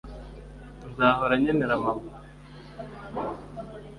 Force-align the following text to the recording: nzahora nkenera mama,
nzahora 0.89 1.33
nkenera 1.39 1.75
mama, 1.83 2.09